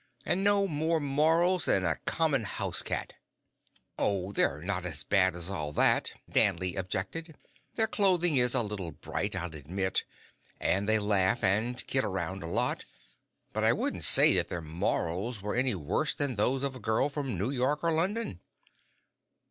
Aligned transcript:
And 0.25 0.43
no 0.43 0.67
more 0.67 0.99
morals 0.99 1.65
than 1.65 1.85
a 1.85 1.97
common 2.07 2.43
house 2.45 2.81
cat!" 2.81 3.13
"Oh, 3.99 4.31
they're 4.31 4.59
not 4.63 4.83
as 4.83 5.03
bad 5.03 5.35
as 5.35 5.47
all 5.47 5.71
that," 5.73 6.11
Danley 6.27 6.75
objected. 6.75 7.35
"Their 7.75 7.85
clothing 7.85 8.35
is 8.35 8.55
a 8.55 8.63
little 8.63 8.89
bright, 8.91 9.35
I'll 9.35 9.53
admit, 9.53 10.03
and 10.59 10.89
they 10.89 10.97
laugh 10.97 11.43
and 11.43 11.85
kid 11.85 12.03
around 12.03 12.41
a 12.41 12.47
lot, 12.47 12.83
but 13.53 13.63
I 13.63 13.73
wouldn't 13.73 14.03
say 14.03 14.33
that 14.33 14.47
their 14.47 14.59
morals 14.63 15.39
were 15.39 15.53
any 15.55 15.75
worse 15.75 16.15
than 16.15 16.35
those 16.35 16.63
of 16.63 16.75
a 16.75 16.79
girl 16.79 17.07
from 17.07 17.37
New 17.37 17.51
York 17.51 17.83
or 17.83 17.91
London." 17.93 18.39